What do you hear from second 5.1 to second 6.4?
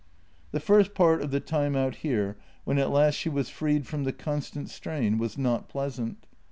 was not pleasant.